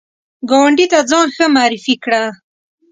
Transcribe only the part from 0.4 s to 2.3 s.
ګاونډي ته ځان ښه معرفي کړه